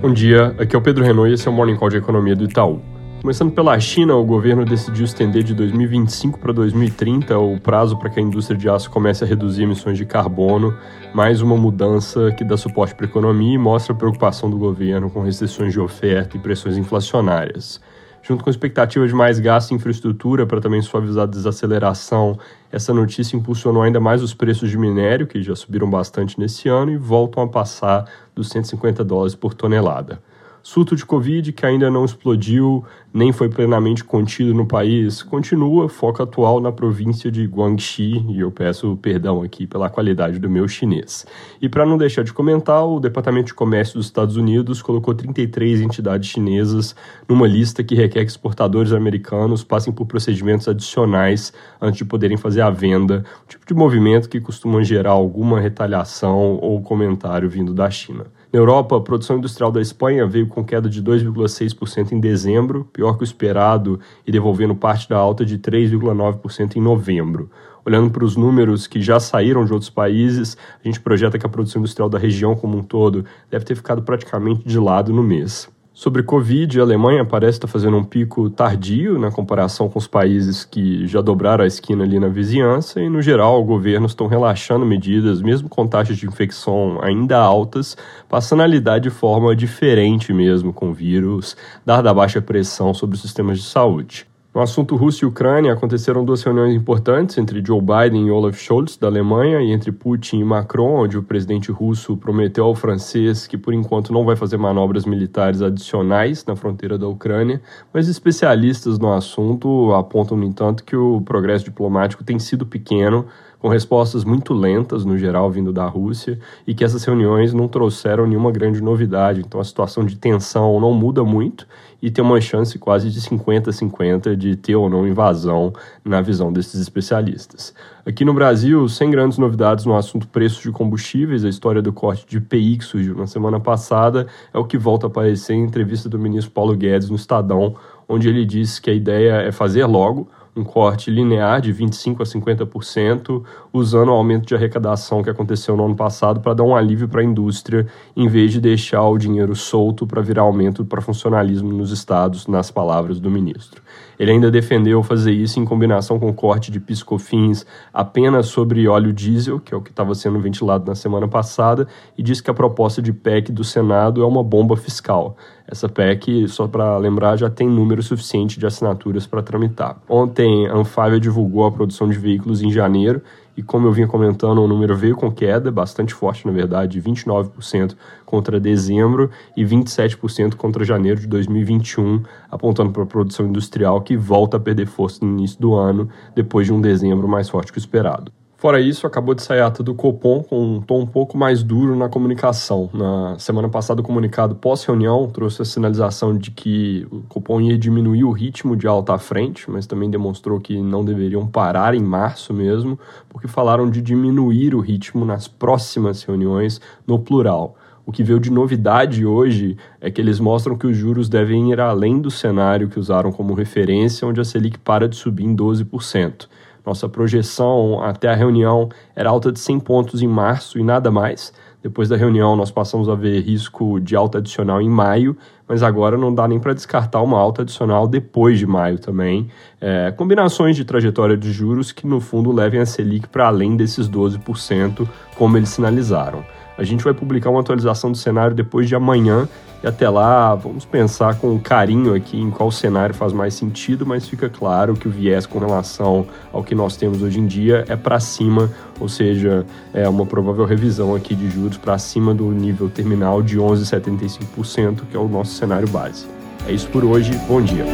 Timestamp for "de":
1.88-1.96, 5.42-5.52, 8.56-8.68, 9.98-10.06, 15.72-15.80, 19.06-19.14, 24.70-24.78, 30.94-31.06, 37.30-37.46, 42.22-42.34, 43.46-43.54, 51.96-52.04, 53.64-53.72, 60.88-61.02, 65.44-65.58, 69.66-69.72, 74.66-74.78, 86.16-86.24, 89.00-89.10, 93.58-93.64, 120.04-120.16, 123.10-123.20, 124.36-124.54, 130.62-130.70, 132.26-132.38, 141.60-141.72, 144.46-144.54, 148.52-148.60, 156.72-156.80, 163.00-163.12, 168.58-168.66, 172.08-172.16, 181.20-181.26, 186.68-186.72, 189.36-189.42, 196.36-196.50, 198.74-198.88, 203.88-204.02, 208.40-208.50, 215.08-215.14, 219.52-219.60, 224.00-224.16, 228.58-228.66, 230.76-230.84, 231.36-231.52, 238.88-238.94, 251.34-251.48, 253.42-253.58